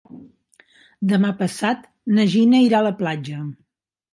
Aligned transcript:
Demà 1.11 1.31
passat 1.43 1.85
na 2.17 2.27
Gina 2.37 2.63
irà 2.71 2.81
a 2.81 2.89
la 2.89 2.97
platja. 3.03 3.47